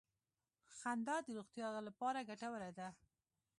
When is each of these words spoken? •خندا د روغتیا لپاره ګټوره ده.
•خندا 0.77 1.15
د 1.25 1.27
روغتیا 1.37 1.67
لپاره 1.87 2.25
ګټوره 2.29 2.69
ده. 2.77 2.87